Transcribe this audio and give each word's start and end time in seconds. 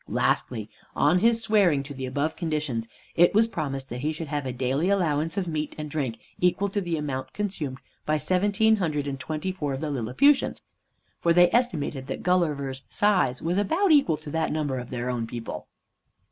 Lastly, 0.09 0.67
on 0.95 1.19
his 1.19 1.43
swearing 1.43 1.83
to 1.83 1.93
the 1.93 2.07
above 2.07 2.35
conditions, 2.35 2.87
it 3.15 3.35
was 3.35 3.47
promised 3.47 3.89
that 3.89 3.99
he 3.99 4.11
should 4.11 4.29
have 4.29 4.47
a 4.47 4.51
daily 4.51 4.89
allowance 4.89 5.37
of 5.37 5.45
meat 5.47 5.75
and 5.77 5.91
drink 5.91 6.17
equal 6.39 6.69
to 6.69 6.81
the 6.81 6.97
amount 6.97 7.33
consumed 7.33 7.77
by 8.03 8.17
seventeen 8.17 8.77
hundred 8.77 9.05
and 9.05 9.19
twenty 9.19 9.51
four 9.51 9.75
of 9.75 9.79
the 9.81 9.91
Lilliputians, 9.91 10.63
for 11.19 11.33
they 11.33 11.51
estimated 11.53 12.07
that 12.07 12.23
Gulliver's 12.23 12.81
size 12.89 13.43
was 13.43 13.59
about 13.59 13.91
equal 13.91 14.17
to 14.17 14.31
that 14.31 14.51
number 14.51 14.79
of 14.79 14.89
their 14.89 15.07
own 15.07 15.27
people. 15.27 15.67